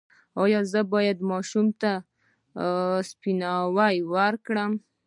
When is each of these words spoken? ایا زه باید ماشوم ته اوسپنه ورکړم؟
ایا 0.41 0.61
زه 0.71 0.81
باید 0.93 1.17
ماشوم 1.31 1.67
ته 1.81 1.91
اوسپنه 2.03 3.51
ورکړم؟ 4.13 4.71